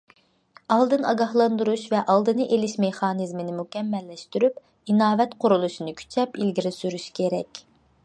ئالدىن 0.75 1.03
ئاگاھلاندۇرۇش 1.09 1.83
ۋە 1.91 1.99
ئالدىنى 2.13 2.47
ئېلىش 2.55 2.75
مېخانىزمىنى 2.85 3.55
مۇكەممەللەشتۈرۈپ، 3.61 4.59
ئىناۋەت 4.95 5.39
قۇرۇلۇشىنى 5.45 5.99
كۈچەپ 6.03 6.43
ئىلگىرى 6.45 6.77
سۈرۈش 6.83 7.11
كېرەك. 7.21 7.67